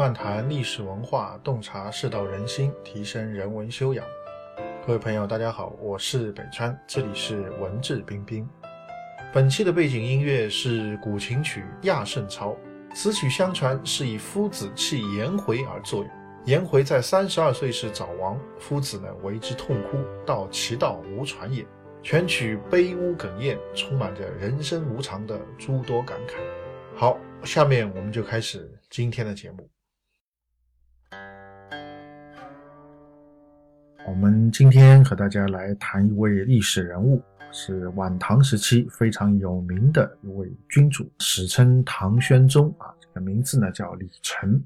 [0.00, 4.02] 漫谈历史文化，洞察世道人心，提升人文修养。
[4.86, 8.48] 各位朋友，大家好，我是北川，这里是文质彬彬。
[9.30, 12.56] 本期的背景音乐是古琴曲《亚圣操》，
[12.94, 16.10] 此曲相传是以夫子弃颜回而作用。
[16.46, 21.62] 颜回在三十二岁时早亡，夫子呢为之痛哭，道其道无传也。
[22.02, 26.36] 全曲悲呜哽咽，充满着人生无常的诸多感慨。
[26.96, 29.68] 好，下面我们就开始今天的节目。
[34.06, 37.22] 我们今天和大家来谈一位历史人物，
[37.52, 44.60] 是晚唐时期非常有名的一位君主，史称唐宣宗啊，这个名字呢叫李忱。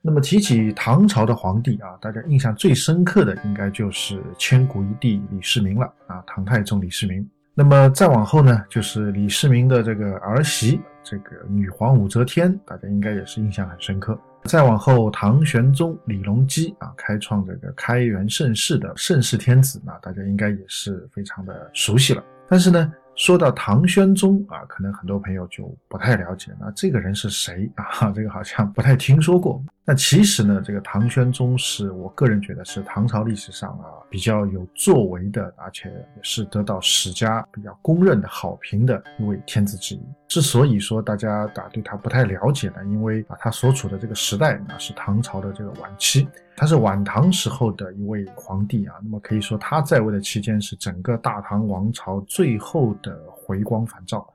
[0.00, 7.28] 那么提起唐朝的皇帝啊，大家印象最深刻的应该就是千古一帝李世民了啊，唐太宗李世民。
[7.54, 14.18] 那么再往后呢，就是李世民的这个儿媳，这个女皇武则天，大家应该也是印象很深刻。
[14.44, 22.22] 再往后，唐玄宗李隆基啊，开创这个开元盛世的盛世天子，那大家应该也是非常的熟悉了。
[22.48, 28.10] 但是呢，说到唐玄宗啊，可能很多朋友就不太了解，那这个人是谁啊？
[28.12, 29.62] 这个好像不太听说过。
[29.84, 40.00] 那其实呢，这个唐玄宗是我个人觉得是唐朝历史上啊比较有作为的，而且也是得到史家比较公认的好评的一位天子之一。
[40.28, 48.94] 之所以说大家啊对他不太了解呢，因为啊他所处的这个时代那是唐朝的这个晚期，他是晚唐时候的一位皇帝啊。
[49.02, 54.26] 那么可以说他在位的期间是整个大唐王朝最后的回光返照。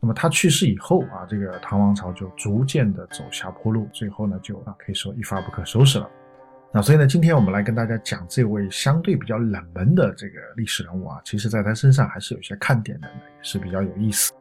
[0.00, 6.10] 那么他去世以后啊，这个唐王朝就逐渐的走下坡路，最后呢就啊可以说一发不可收拾了。
[6.72, 14.32] 那所以呢，今天我们来跟大家讲这位相对比较冷门的这个历史人物啊，其实在他身上还是有些看点的，也是比较有意思。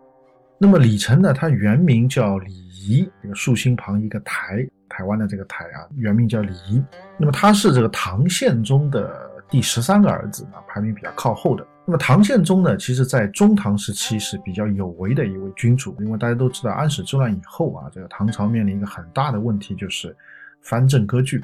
[0.57, 6.81] 那么李忱呢，他原名叫李仪，这个竖心旁一个台，台湾的这个台啊，原名叫李仪。
[7.17, 11.67] 那么他是这个唐宪宗的第十三个儿子啊，排名比较靠后的。
[11.85, 20.15] 那么唐宪宗呢，其实在中唐时期是比较有为的一位君主，因为大家都知道安史之乱以后啊，这个唐朝面临一个很大的问题，就是
[20.61, 21.43] 藩镇割据。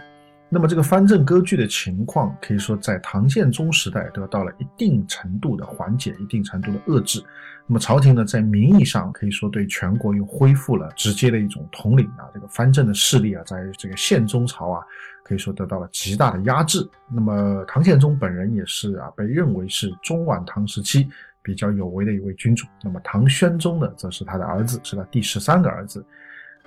[0.53, 7.23] 那么这个藩镇割据的情况，可以说在唐宪宗时代得到了一定程度的缓解，一定程度的遏制。
[7.65, 14.83] 那么朝廷呢，在名义上可以说对全国又恢复了直接的一种统领啊，这个藩镇的势力啊，在这个宪宗朝啊。
[15.23, 16.85] 可以说得到了极大的压制。
[17.07, 21.07] 那么唐宪宗本人也是啊，被认为是中晚唐时期
[21.41, 22.67] 比较有为的一位君主。
[22.83, 26.03] 那么唐宣宗呢，则是他的儿子，是他第十三个儿子，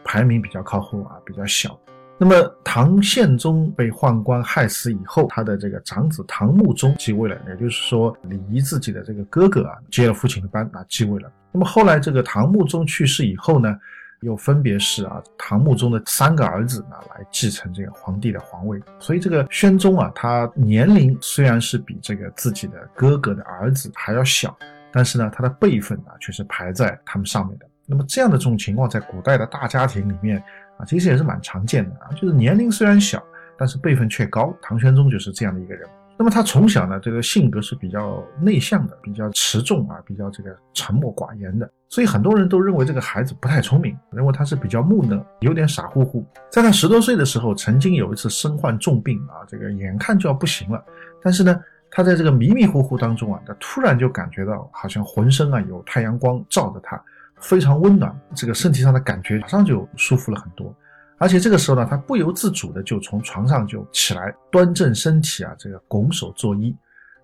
[0.03, 1.78] 排名比较靠后啊，比较小。
[2.19, 11.30] 那么唐宪宗被宦官害死以后，他的这个长子唐穆宗继位了，也就是说李仪自己的这个哥哥啊，接了父亲的班啊，继位了。
[11.53, 13.78] 那么后来这个唐穆宗去世以后呢？
[14.20, 24.56] 又分别是啊，唐穆宗的三个儿子呢来继承这个皇帝的皇位，所以这个宣宗啊，他年龄虽然是比这个自己的哥哥的儿子还要小，
[24.91, 27.66] 但是呢，他的辈分啊却是排在他们上面的。
[27.84, 30.42] 那么这样的这种情况，在古代的大家庭里面
[30.78, 33.22] 啊，其实也是蛮常见的啊，就是年龄虽然小，
[33.58, 34.54] 但是辈分却高。
[34.60, 35.88] 唐玄宗就是这样的一个人。
[36.16, 46.24] 那么他从小呢，这个性格是比较内向的，比较持重啊，比较这个沉默寡言的，所以很多人都认为这个孩子不太聪明，认为他是比较木讷，有点傻乎乎。
[46.50, 50.80] 在他十多岁的时候，曾经有一次身患重病啊，这个眼看就要不行了，
[51.20, 51.60] 但是呢，
[51.91, 56.96] 他在这个迷迷糊糊当中啊，他突然就感觉到好像浑身啊有太阳光照着他，
[57.44, 60.75] 非常温暖，这个身体上的感觉马上就舒服了很多。
[61.19, 66.75] 而且这个时候呢，他不由自主的就从床上就起来，端正身体啊，这个拱手作揖。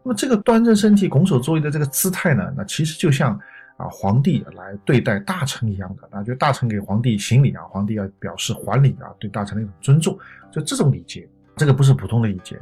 [0.02, 3.32] 那么这个端正身体、拱手作揖的这个姿态呢，那其实就像
[3.76, 10.16] 啊皇帝来对待大臣一样的，那就大臣给皇帝行礼啊，皇帝要表示还礼啊，对大臣的一种尊重，
[10.52, 12.60] 就这种礼节，这个不是普通的礼节。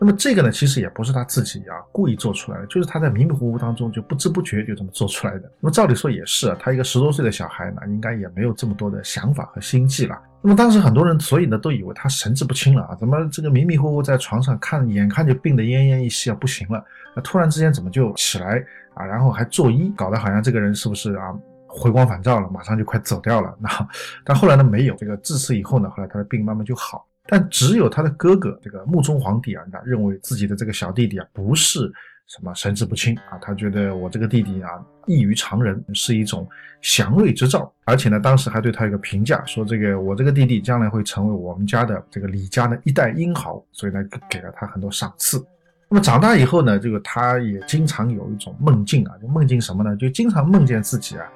[0.00, 5.52] 那么这个呢，其实也不是他自己啊故意做出来的，就是他在迷迷糊糊当中就不知不觉就这么做出来的。
[5.60, 10.18] 那么照理说也是啊，他一个十多岁的小孩呢，应该也没有这么多的想法和心计了。
[10.40, 16.82] 那么当时很多人，所以呢都以为他神志不清了啊，怎么这个迷迷糊糊在床上看，眼看就病得奄奄一息啊，不行了，
[17.14, 18.64] 那突然之间怎么就起来
[18.94, 21.34] 啊，然后还作揖，搞得好像这个人是不是啊
[21.66, 23.54] 回光返照了，马上就快走掉了？
[23.60, 23.68] 那
[24.24, 27.06] 但后来呢没有，这个自此以后呢，后来他的病慢慢就好。
[27.30, 31.90] 但只有他的哥哥这个穆宗皇帝啊，他认为自己的这个小弟弟啊不是
[32.26, 34.70] 什么神志不清啊，他觉得我这个弟弟啊
[35.06, 36.48] 异于常人，是一种
[36.80, 45.44] 祥瑞之兆，而且呢，当时还对他有个评价，说这个我这个弟弟将来会成为我们家的这个李家的一代英豪，所以呢给了他很多赏赐。
[45.88, 49.96] 那么长大以后呢，这个他也经常有一种梦境啊，就梦境什么呢？
[49.96, 51.26] 就经常梦见自己啊，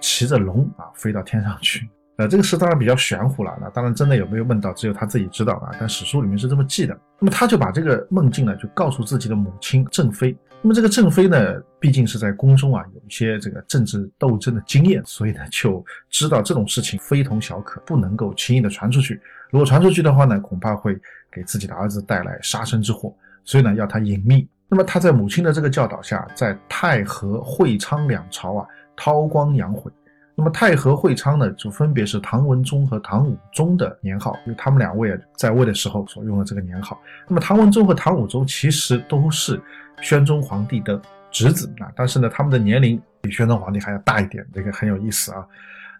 [0.00, 1.88] 骑着龙啊飞到天上去。
[2.16, 5.70] 呃，这个事当然比较玄乎了，那当然真的有没有梦到，只有他自己知道啊。
[5.80, 6.94] 但史书里面是这么记的。
[7.18, 10.36] 那么他就把这个梦境呢，就告诉自己的母亲郑妃。
[10.60, 19.18] 那么这个郑妃呢，毕竟是在宫中啊，有一些这个政治斗争的经验，所以呢就知道这种事情非同小可，不能够轻易的传出去。
[19.50, 20.94] 如果传出去的话呢，恐怕会
[21.32, 23.12] 给自己的儿子带来杀身之祸，
[23.42, 24.46] 所以呢要他隐秘。
[24.68, 29.90] 那么他在母亲的这个教导下，在太和、会昌两朝啊，韬光养晦。
[30.34, 37.00] 那么太和、会昌呢，就分别是唐文宗和唐武宗的年号，因为他们两位啊在位的时候所用的这个年号。
[37.28, 39.60] 那么唐文宗和唐武宗其实都是。
[40.00, 41.00] 宣宗皇帝的
[41.30, 45.46] 侄子啊，但是呢，他们的年龄比宣宗皇帝还要大一点，这个很有意思啊。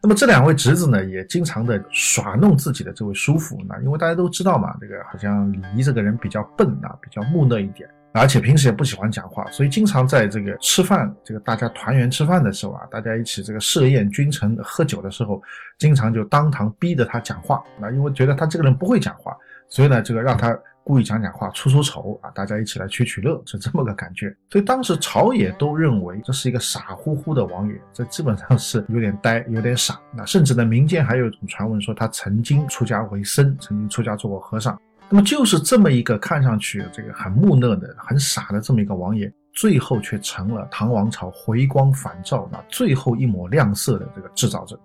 [0.02, 15.43] 那么这两位侄子呢，也经常的耍弄自己的这位叔父，那因为大家都知道嘛，这个好像李仪这个人比较笨啊，比较木讷一点，而且平时也不喜欢讲话，所以经常在这个吃饭，这个大家团圆吃饭的时候啊，大家一起这个设宴君臣喝酒的时候，
[15.79, 19.37] 经常就当堂逼着他讲话，那因为觉得他这个人不会讲话，
[19.69, 20.56] 所以呢，这个让他。
[20.85, 24.37] 故意讲讲话出出丑啊，大家一起来取取乐，是这么个感觉。
[24.50, 29.97] 所以当时朝野都认为这是一个傻乎乎的王爷，这基本上是有点呆，有点傻。
[30.12, 34.76] 那甚至呢，民间还有一种传闻说他曾经出家为僧，曾经出家做过和尚。
[35.12, 44.81] 那么就是这么一个看上去这个很木讷的、很傻的这么一个王爷，最后却成了唐王朝回光返照那最后一抹亮色的这个制造者。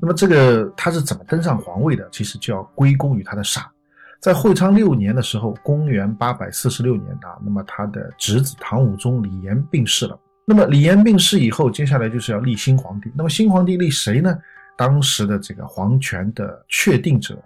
[0.00, 2.08] 那么这个他是怎么登上皇位的？
[2.12, 3.68] 其实就要归功于他的傻。
[4.20, 10.16] 在会昌六年的时候，公元八百四十六年啊，那么他的侄子唐武宗李炎病逝了。
[10.46, 13.10] 那么李炎病逝以后，接下来就是要立新皇帝。
[13.16, 14.38] 那么新皇帝立谁呢？
[14.78, 17.36] 当时的这个皇权的确定者，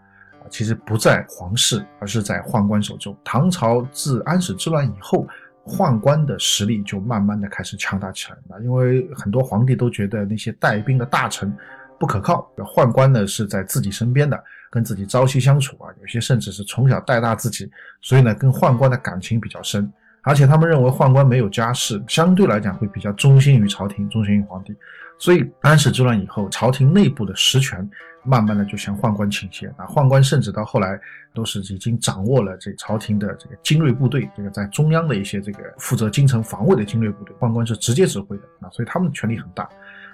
[0.50, 3.16] 其实不在皇室，而是在宦官手中。
[3.24, 5.26] 唐朝自安史之乱以后，
[5.64, 11.52] 宦官的实力就慢慢的开始强大起来了，因为很多皇帝都觉得那些带兵的大臣
[11.98, 14.42] 不可靠，宦官呢是在自己身边的。
[14.68, 17.70] 跟自己朝夕相处啊，有些甚至是从小带大自己，
[18.02, 19.90] 所以呢，跟宦官的感情比较深。
[20.26, 24.74] 而且他们认为宦官没有家世，相对来讲会比较忠心于朝廷，忠心于皇帝。
[25.18, 27.88] 所以安史之乱以后，朝廷内部的实权
[28.24, 29.86] 慢慢的就向宦官倾斜啊。
[29.86, 31.00] 宦官甚至到后来
[31.32, 39.68] 都是已经掌握了这朝廷的这个精锐部队，这个在中央的一些这个负责京城防卫的精锐部队，宦官是直接指挥的啊，所以他们的权力很大。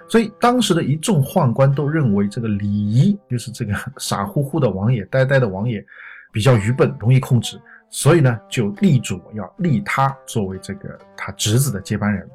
[0.07, 5.83] 所以当时的一众宦官都认为这个李仪就是这个 傻乎乎的王爷、呆呆的王爷，
[6.31, 7.59] 比较愚笨，容易控制，
[7.93, 12.27] 所以呢就立主要立他作为这个他侄子的接班人，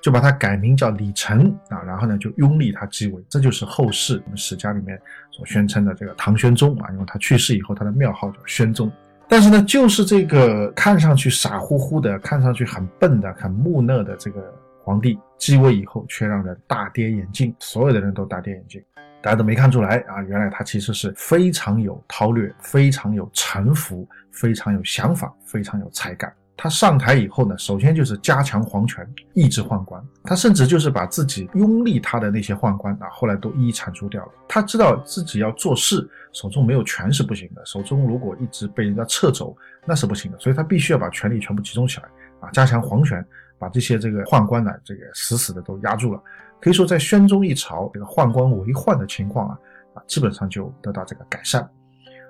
[0.00, 4.96] 就把他改名叫李成啊，然后呢就拥立他继位，这就是后世我们史家里面
[5.32, 8.88] 所宣称的这个唐宣宗啊，因为他去世以后他的庙号叫宣宗。
[9.28, 14.54] 但是呢，就是这个看上去傻乎乎的、看上去很笨的、很木讷的这个。
[14.82, 18.82] 皇帝继位以后，却让人大跌眼镜，所有的人都大跌眼镜，
[19.22, 26.32] 大家都没看出来啊，原来他其实是非常有韬略、非常有城府、非常有想法、非常有才干。
[26.56, 30.02] 他上台以后呢，首先就是加强皇权，抑制宦官。
[30.24, 34.32] 他甚至就是把自己拥立他的那些宦官啊，后来都一一铲除掉了。
[34.48, 39.56] 他知道自己要做事，手中没有权是不行的，手中如果一直被人家撤走，
[39.86, 40.38] 那是不行的。
[40.38, 42.08] 所以他必须要把权力全部集中起来
[42.40, 43.24] 啊，加强皇权。
[43.58, 46.22] 把这些这个宦官呢，这个死死的都压住了。
[46.60, 49.58] 可以说，在宣宗一朝，这个宦官为患的情况啊，
[49.94, 51.66] 啊，基本上就得到这个改善。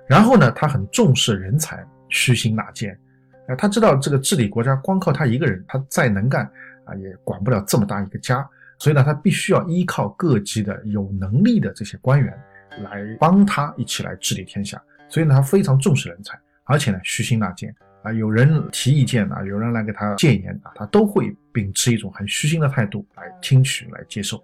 [0.07, 2.97] 然后呢，他很重视人才，虚心纳谏。
[3.47, 6.45] 啊，他知道这个治理国家光靠他一个人，他再能干
[6.85, 8.47] 啊，也管不了这么大一个家。
[8.79, 12.33] 所以呢，他必须要依靠各级的有能力的这些官员
[12.83, 14.81] 来帮他一起来治理天下。
[15.09, 17.73] 所以呢，他非常重视人才，而且呢，虚心纳谏。
[18.03, 24.43] 啊，有人提意见啊，有人来给他谏言啊，他都会秉持一种很虚心的态度来听取、来接受，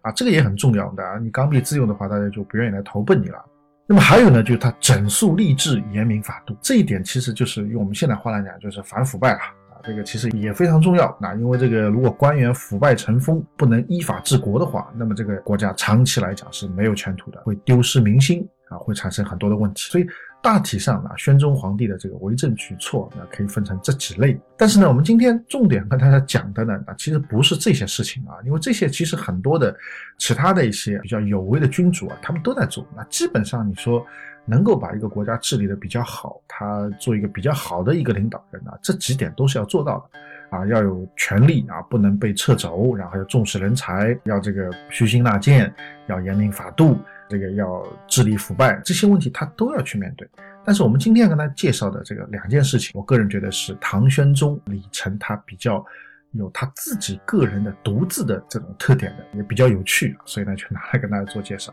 [0.00, 1.16] 啊，这个也很重要的啊。
[1.16, 3.38] 你刚愎自用的话，大家就不愿意来投奔你了。
[3.86, 9.78] 那么还有呢，就是他整肃吏治、严明法度，这一点其实就是用我们现在话来讲，就是反腐败了啊。
[9.84, 11.16] 这个其实也非常重要。
[11.20, 19.88] 那因为这个，如果官员腐败成风，不能依法治国的话，那么这个国家长期来讲是没有前途的，会丢失民心啊，会产生很多的问题。
[19.88, 20.06] 所以。
[20.48, 24.40] 大体上啊，宣宗皇帝的这个为政举措，那可以分成这几类。
[24.56, 29.76] 但是呢，我们今天重点跟大家讲的呢，啊，其实不是这些事情啊，因为这些其实很多的
[30.16, 32.82] 其他的一些比较有为的君主啊，他们都在做。
[32.96, 34.02] 那基本上你说
[34.46, 45.70] 能够把一个国家治理的比较好，他做一个比较好的一个领导人啊，这几点都是要做到的啊，要有权力啊，不能被撤走，然后要重视人才，要这个虚心纳谏，
[46.06, 46.98] 要严明法度。
[47.28, 50.28] 这个要治理腐败这些问题，他都要去面对。
[50.64, 55.84] 但是我们今天要跟他介绍的这个两件事情，我个人觉得是唐玄宗李成他比较
[56.32, 61.72] 有他自己个人的独自的这种特点的，也比较有趣，所以呢，就拿来跟大家做介绍。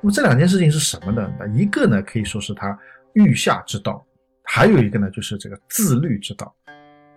[0.00, 1.32] 那么这两件事情是什么呢？
[1.38, 2.76] 那一个呢可以说是他
[3.12, 4.04] 御下之道，
[4.44, 6.52] 还有一个呢就是这个自律之道。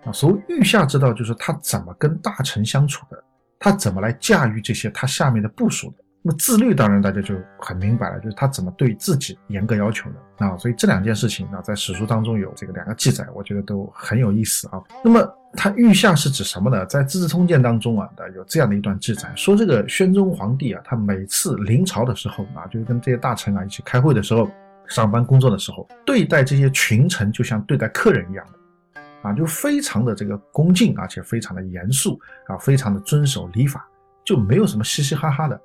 [0.03, 3.23] 啊，所谓御下之道，就是他怎么跟大臣相处的，
[3.57, 6.04] 他怎么来驾驭这些他下面的部署的。
[6.27, 10.57] 那么自律当然大家就很明白了，就是他怎么对自己严格要求的啊。
[10.57, 14.81] 所以这两件事情啊，在史书当中有这个两个记载，我觉得都很有意思啊。
[15.03, 16.83] 那么他御下是指什么呢？
[16.87, 24.49] 在《资治通鉴》当中啊，有这样的一段记载，说这个宣宗皇帝啊，他每次临朝的时候啊，就是跟这些大臣啊一起开会的时候，
[24.87, 33.87] 上班工作的时候，对待这些群臣就像对待客人一样的啊，就非常的这个恭敬，而且非常的严肃啊，非常的遵守礼法，
[34.23, 35.61] 就没有什么嘻嘻哈哈的。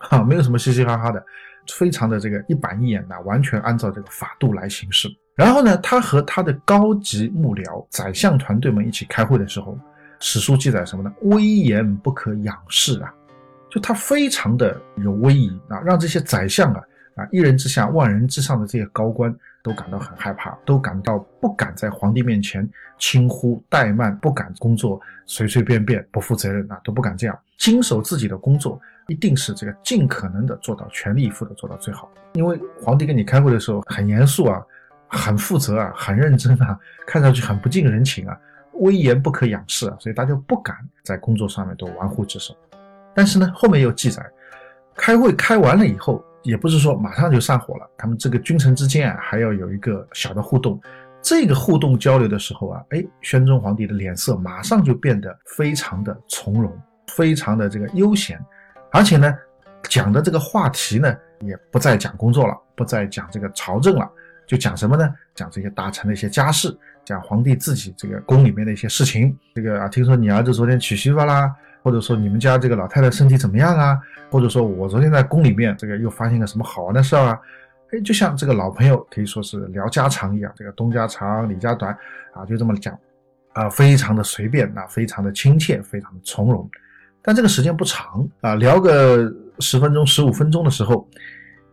[0.00, 1.24] 哈，没有什么嘻嘻哈哈的，
[1.68, 5.08] 非常的这个一板一眼的，完全按照这个法度来行事。
[5.36, 9.78] 然后呢，他和他的高级幕僚、宰相团队们一起开会的时候，
[10.18, 11.12] 史书记载什么呢？
[11.22, 13.14] 威严不可仰视啊，
[13.70, 16.82] 就他非常的有威仪啊，让这些宰相啊
[17.14, 28.80] 啊一人之下万人之上的这些高官都感到很害怕，都感到不敢在皇帝面前轻忽怠慢，不敢工作随随便便不负责任啊，都不敢这样经手自己的工作。
[29.10, 34.64] 一定是这个尽可能的做到全力以赴的做到最好，因为皇帝跟你开会的时候很严肃啊，
[35.08, 38.38] 很负责啊，很认真啊，看上去很不近人情啊，
[38.74, 42.54] 威严不可仰视啊，所以大家不敢在工作上面都玩忽职守。
[43.12, 44.24] 但是呢，后面又记载，
[44.94, 50.80] 开会开完了以后，也不是说马上就散伙了，他们这个君臣之间啊，还要有一个小的互动。
[51.20, 56.72] 这个互动交流的时候啊，哎，宣宗皇帝的脸色马上就变得非常的从容，
[57.08, 58.40] 非常的这个悠闲。
[58.92, 59.36] 而且呢，
[59.84, 64.10] 讲的这个话题呢，也不再讲工作了，不再讲这个朝政了，
[64.46, 65.14] 就讲什么呢？
[65.34, 69.36] 讲这些大臣的一些家事，讲皇帝自己这个宫里面的一些事情。
[69.54, 73.98] 这个啊，听说你儿子昨天娶媳妇啦，或者说你们家这个老太太身体怎么样啊？
[74.30, 77.40] 或者说我昨天在宫里面这个又发现个什么好玩的事儿啊？
[77.92, 81.96] 哎，就像这个老朋友可以说是聊家常一样，这个东家长李家短
[82.32, 82.96] 啊，就这么讲，
[83.52, 86.68] 啊，非常的随便啊，非常的亲切，非常的从容。
[87.22, 91.06] 但这个时间不长啊，聊个十分钟、十五分钟的时候，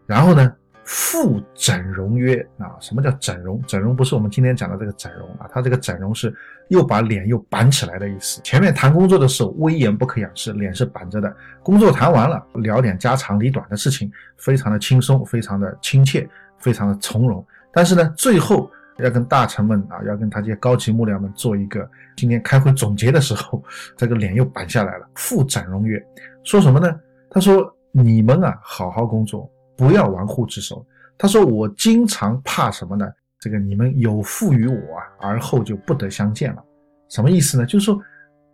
[0.06, 3.62] 然后呢，复整容曰啊，什么叫整容？
[3.66, 6.34] 整容不是我们今天讲的这个整容啊，他这个整容是
[6.68, 8.42] 又把脸又板起来的意思。
[8.44, 11.30] 前面谈工作的时候威严不可仰视，脸是板着的；
[11.64, 16.28] 工作谈完了，聊点家长里短的事情，非常的轻松，非常的亲切，
[16.58, 17.46] 非常的从容。
[17.72, 18.70] 但是呢，最后。
[19.04, 23.64] 要跟大臣们啊，要跟他这些高级幕僚们做一个今天开会总结的时候，
[23.96, 25.08] 这个脸又板下来了。
[25.16, 26.04] 复展荣曰
[26.44, 27.00] ：“说什么呢？
[27.30, 30.86] 他说你们啊，好好工作，不要玩忽职守。
[31.18, 33.08] 他说我经常怕什么呢？
[33.40, 36.64] 这个你们有负于我啊，而后就不得相见了。
[37.10, 37.66] 什么意思呢？
[37.66, 38.02] 就是说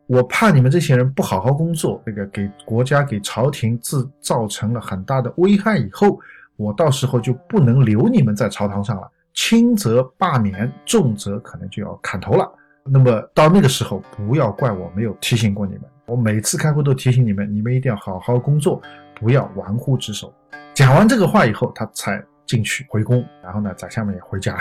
[0.08, 6.20] 我怕你们这些人不好好工作，这个给国家给朝廷自造成了很大的危害，以后
[6.58, 12.52] 我到时候就不能留你们在朝堂上了。”轻则罢免，重则可能就要砍头了。
[12.86, 15.84] 那么到那个时候，不要怪我没有提醒过你们。
[16.06, 18.82] 我每次开会都提醒你们，你们一定要好好工作，
[19.16, 20.34] 不要玩忽职守。
[20.74, 23.26] 讲完这个话以后，他才进去回宫。
[23.42, 24.58] 然后呢，宰相们也回家。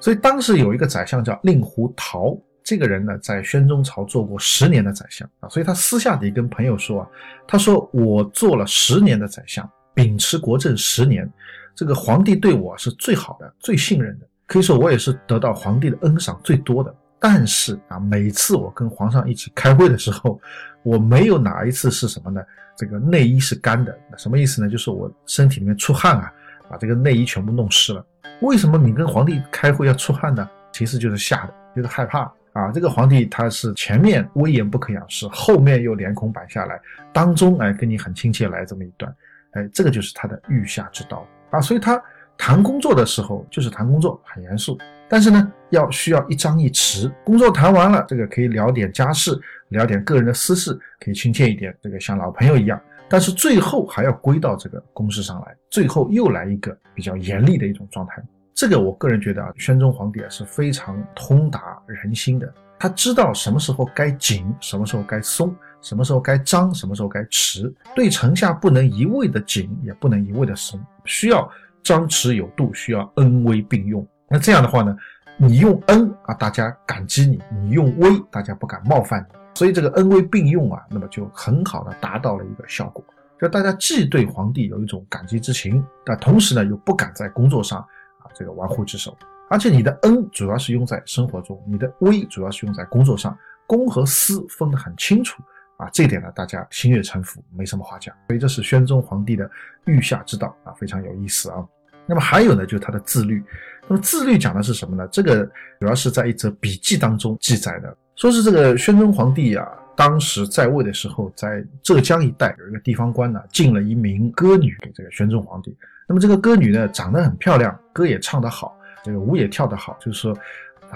[0.00, 5.48] 所以当时有一个宰相叫令狐桃，这个人呢，在宣宗朝做过十年的宰相啊。
[5.50, 7.08] 所以他私下里跟朋友说啊，
[7.46, 11.30] 他说我做了十年的宰相，秉持国政十年。
[11.76, 16.92] 这个皇帝对我是最好的、最信任的，可以说我也是得到皇帝的恩赏最多的。
[17.18, 20.40] 但是啊，每次我跟皇上一起开会的时候，
[20.82, 22.42] 我没有哪一次是什么呢？
[22.76, 24.68] 这个内衣是干的，什么意思呢？
[24.70, 26.32] 就是我身体里面出汗啊，
[26.68, 28.04] 把这个内衣全部弄湿了。
[28.40, 30.48] 为什么你跟皇帝开会要出汗呢？
[30.72, 32.70] 其实就是吓的，就是害怕啊。
[32.72, 36.80] 这个皇帝他是前面威严不可仰视，后面又脸孔板下来，
[37.12, 39.14] 当中哎跟你很亲切来这么一段，
[39.52, 41.26] 哎，这个就是他的御下之道。
[41.56, 42.00] 啊，所以他
[42.36, 44.78] 谈工作的时候就是谈工作，很严肃。
[45.08, 47.10] 但是呢，要需要一张一弛。
[47.24, 52.80] 工作谈完了，这个可以聊点家事，聊点个人的私事，可以亲切一点，这个像老朋友一样。
[53.08, 58.22] 但是最后还要归到这个公事上来，最后又来一个比较严厉的一种状态。
[58.52, 65.54] 这个我个人觉得啊，宣宗皇帝啊是非常通达人心的，他知道什么时候该紧，什么时候该松。
[65.82, 71.48] 什么时候该张，什么时候该弛，对臣下不能一味的紧，也不能一味的松，需要
[71.82, 74.06] 张弛有度，需要恩威并用。
[74.28, 74.96] 那这样的话呢，
[75.36, 79.36] 你用恩啊，大家感激你；你用威，大家不敢冒犯你。
[79.54, 83.04] 所以这个恩威并用啊，那么就很好的达到了一个效果，
[83.40, 89.16] 就大家既对皇帝有一种感激之情，但同时呢又不敢在工作上啊这个玩忽职守。
[89.48, 95.42] 而且你的恩主要是用在生活中，你的威主要是用在工作上，公和私分得很清楚。
[95.76, 98.14] 啊，这一点呢，大家心悦诚服，没什么话讲。
[98.28, 99.50] 所以这是宣宗皇帝的
[99.84, 101.64] 御下之道啊，非常有意思啊。
[102.06, 103.42] 那么还有呢，就是他的自律。
[103.88, 105.06] 那么自律讲的是什么呢？
[105.12, 105.44] 这个
[105.78, 115.76] 主要是在一则笔记当中记载的，说是这个宣宗皇帝啊，当时在位的时候，在浙江一带有一个地方官呢，进了一名歌女给这个宣宗皇帝。
[116.08, 120.36] 那么这个歌女呢，长得很漂亮，歌也唱得好，这个舞也跳得好，就是说。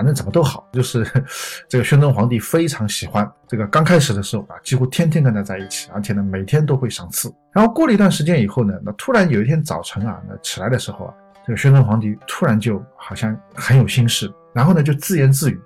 [0.01, 1.07] 反正怎么都好，就是
[1.69, 3.31] 这个宣宗皇帝非常喜欢。
[3.47, 7.31] 这个刚开始的时候啊，几乎天天跟他在一起，而且呢每天都会赏赐。
[7.53, 11.15] 然后过了一段时间以后呢，那突然有一天早晨啊，那起来的时候啊，
[11.47, 15.61] 这个宣宗皇帝突然就好像很有心事，然后呢就自言自语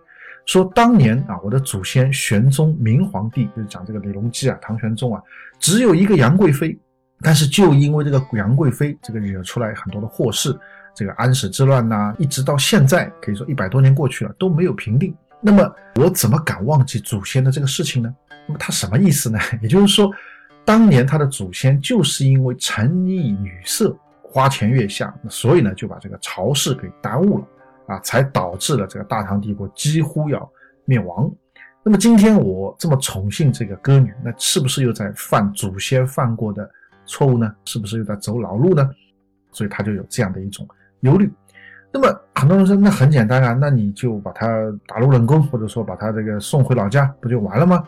[0.47, 5.23] 说：“当年啊，我的祖先玄宗明皇帝，就是讲这个李隆基啊，唐玄宗啊，
[5.61, 6.77] 只有一个杨贵妃，
[7.23, 10.53] 但是就因为这个杨贵妃，这个惹出来很多的祸事。”
[10.95, 15.15] 这个安史之乱呐，一直到现在，可以说一百多年过去了都没有平定。
[15.41, 18.15] 那么我怎么敢忘记祖先的这个事情呢？
[18.47, 19.39] 那么他什么意思呢？
[19.61, 20.11] 也就是说，
[20.65, 27.47] 当年他的祖先就是因为沉溺女色、花前月下，所以呢就把这个朝事给耽误了
[27.89, 30.51] 啊，才导致了这个大唐帝国几乎要
[30.85, 31.31] 灭亡。
[31.83, 36.71] 那么今天我这么宠幸这个歌女，那是不是又在犯祖先犯过的
[37.05, 37.55] 错误呢？
[37.67, 38.89] 是不是又在走老路呢？
[39.53, 40.67] 所以他就有这样的一种。
[41.05, 41.33] 忧虑，
[41.93, 44.47] 那么很多人说那很简单啊，那你就把他
[44.87, 47.85] 打入冷宫，或者说把他这个送回老家，不就完了吗？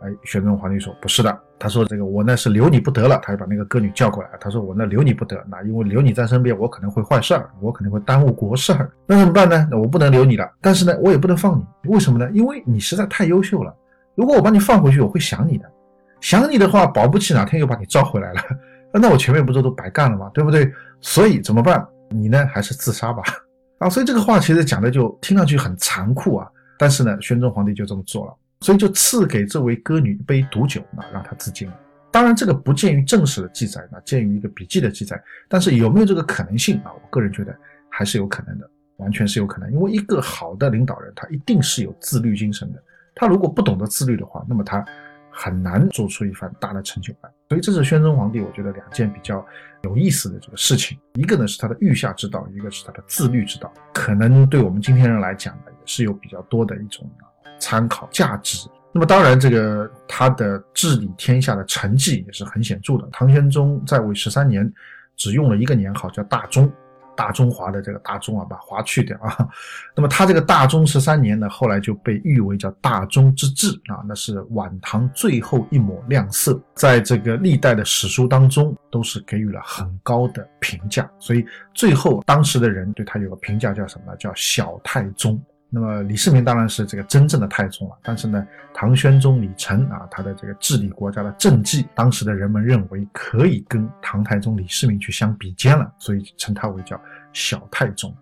[0.00, 9.68] 哎，玄宗皇帝说不是的，他说这个我呢是留你不得了，他就把那个歌女叫过来，他说我那留你不得，那因为留你在身边，我可能会坏事儿，我可能会耽误国事儿，那怎么办呢？
[9.70, 12.28] 那我不能留你了，但是呢，我也不能放你，为什么呢？
[12.32, 13.72] 因为你实在太优秀了，
[14.16, 15.70] 如果我把你放回去，我会想你的，
[16.20, 18.40] 想你的话，保不齐哪天又把你召回来了，
[18.92, 20.28] 那我前面不是都白干了吗？
[20.34, 20.68] 对不对？
[21.00, 21.86] 所以怎么办？
[22.12, 23.22] 你呢，还是自杀吧？
[23.78, 26.48] 啊，所以这个话其实讲的就听上去很残酷啊。
[26.78, 31.70] 但是呢，宣宗皇帝就这么做了，所以就赐给这位歌女一杯毒酒，啊，让她自尽。
[32.10, 35.22] 当然，这个不见于正史的记载，那见于一个笔记的记载。
[35.48, 36.92] 但是有没有这个可能性啊？
[36.92, 37.56] 我个人觉得
[37.88, 39.72] 还是有可能的，完全是有可能。
[39.72, 42.82] 因为一个好的领导人，他一定是有自律精神的。
[43.14, 44.84] 他如果不懂得自律的话，那么他。
[45.34, 49.46] 很难做出一番大的成就来，所以这是宣宗皇帝，我觉得两件比较
[49.82, 57.06] 有意思的这个事情，一个呢是他的御下之道，一个是他的自律之道，可能对我们今天人来讲呢，也是有比较多的一种
[57.58, 58.66] 参考价值。
[58.90, 63.06] 那么当然，这个他的治理天下的成绩也是很显著的。
[63.12, 64.72] 唐玄宗在位十三年，
[65.14, 66.72] 只用了一个年号，叫大中。
[67.16, 69.36] 大中华的这个大中啊，把华去掉啊。
[69.94, 81.10] 那么他这个大中十三年呢，后来就被誉为叫大中之治啊，那是晚唐最后一抹亮色，在这个历代的史书当中都是给予了很高的评价。
[81.18, 81.44] 所以
[81.74, 84.16] 最后当时的人对他有个评价叫什么呢？
[84.16, 85.40] 叫小太宗。
[85.74, 97.00] 那么李世民当然是这个真正的太宗了，但是呢，唐宣宗李忱啊，他的这个治理国家的政绩，当时的人们认为可以跟唐太宗李世民去相比肩了，所以称他为叫
[97.32, 98.14] 小太宗。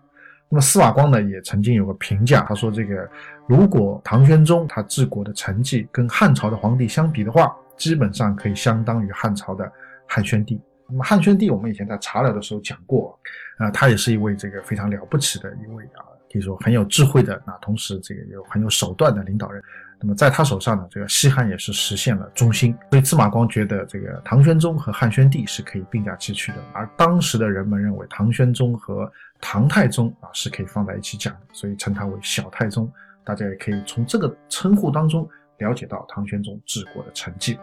[0.47, 3.05] 那么司马光呢，也曾经有个评价，他说这个
[3.47, 9.69] 如果唐玄宗他治国的成绩跟汉朝的皇帝相比的话，基本上可以相当于汉朝的
[10.07, 10.57] 汉宣帝。
[10.87, 13.19] 那么汉宣帝我们以前在茶聊的时候讲过，
[13.57, 16.07] 啊，他也是一位这个非常了不起的一位啊。
[16.31, 19.61] 可以说很有智慧的，那同时这个有很有手段的领导人。
[19.99, 22.75] 那么在他手上呢，这个西汉也是实现了中兴。
[22.89, 32.91] 所以司马光觉得这个唐玄宗和汉宣帝是可以并驾齐驱的，而当时的人们认为唐玄宗和唐太宗啊是可以放在一起讲，所以称他为小太宗。
[33.23, 37.55] 大家也可以从这个称呼当中了解到唐玄宗治国的成绩。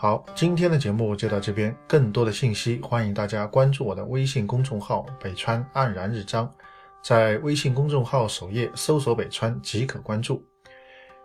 [0.00, 1.76] 好，今天的节目就到这边。
[1.88, 6.48] 更多的信息，欢迎大家关注我的微信公众号“北川黯然日章”，
[7.02, 10.40] 在微信公众号首页搜索“北川”即可关注。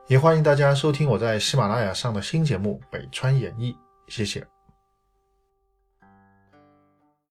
[0.07, 3.73] 也欢迎大家收听我在喜马拉雅上的新节目《北川演义》，
[4.07, 4.52] 谢谢。